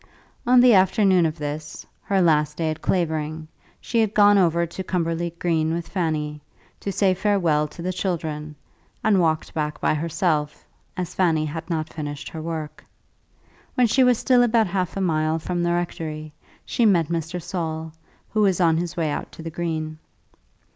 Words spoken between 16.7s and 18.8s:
met Mr. Saul, who was on